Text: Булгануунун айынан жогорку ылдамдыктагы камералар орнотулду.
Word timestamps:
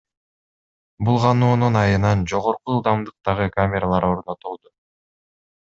Булгануунун 1.09 1.77
айынан 1.83 2.25
жогорку 2.33 2.75
ылдамдыктагы 2.77 3.49
камералар 3.61 4.13
орнотулду. 4.13 4.77